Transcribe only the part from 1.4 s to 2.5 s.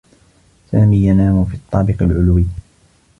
في الطّابق العلوي.